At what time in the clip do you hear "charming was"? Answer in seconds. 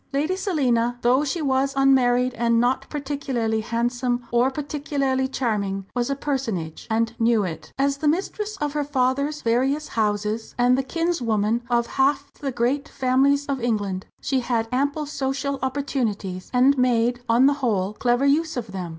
5.27-6.09